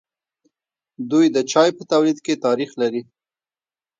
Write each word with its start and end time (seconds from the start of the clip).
دوی 1.11 1.25
د 1.35 1.37
چای 1.51 1.69
په 1.77 1.83
تولید 1.91 2.17
کې 2.25 2.41
تاریخ 2.45 2.71
لري. 2.81 3.01